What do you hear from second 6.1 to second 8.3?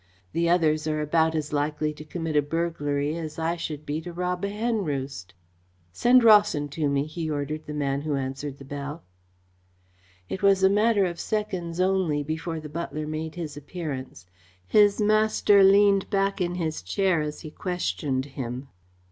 Rawson to me," he ordered the man who